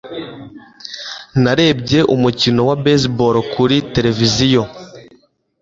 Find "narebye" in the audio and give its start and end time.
1.41-1.99